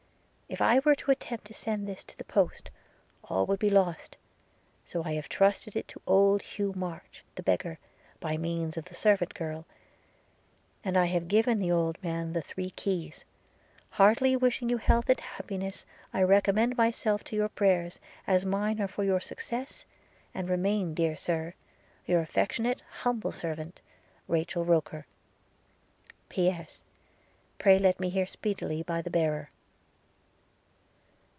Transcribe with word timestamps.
If 0.53 0.61
I 0.61 0.79
were 0.79 0.95
to 0.95 1.11
attempt 1.11 1.45
to 1.47 1.53
send 1.53 1.87
this 1.87 2.03
to 2.03 2.17
the 2.17 2.25
post, 2.25 2.71
all 3.23 3.45
would 3.45 3.57
be 3.57 3.69
lost: 3.69 4.17
so 4.85 5.01
I 5.01 5.13
have 5.13 5.29
trusted 5.29 5.77
it 5.77 5.87
to 5.87 6.01
old 6.05 6.41
Hugh 6.41 6.73
March 6.75 7.23
the 7.35 7.41
beggar, 7.41 7.79
by 8.19 8.35
means 8.35 8.75
of 8.75 8.83
the 8.83 8.93
servant 8.93 9.33
girl, 9.33 9.65
and 10.83 10.97
I 10.97 11.05
have 11.05 11.29
given 11.29 11.57
the 11.59 11.71
old 11.71 12.03
man 12.03 12.33
the 12.33 12.41
three 12.41 12.71
keys. 12.71 13.23
Heartily 13.91 14.35
wishing 14.35 14.67
you 14.67 14.75
health 14.75 15.07
and 15.07 15.21
happiness 15.21 15.85
I 16.13 16.21
recommend 16.23 16.75
myself 16.75 17.23
to 17.23 17.35
your 17.37 17.47
prayers, 17.47 18.01
as 18.27 18.43
mine 18.43 18.81
are 18.81 18.89
for 18.89 19.05
your 19.05 19.21
success, 19.21 19.85
and 20.33 20.49
remain, 20.49 20.93
dear 20.93 21.15
Sir, 21.15 21.53
Your 22.05 22.19
affectionate 22.19 22.81
humble 22.89 23.31
servant, 23.31 23.79
RACHEL 24.27 24.65
ROKER. 24.65 25.05
P.S. 26.27 26.83
Pray 27.57 27.79
let 27.79 28.01
me 28.01 28.09
hear 28.09 28.25
speedily 28.27 28.83
by 28.83 29.01
the 29.01 29.09
bearer.' 29.09 29.49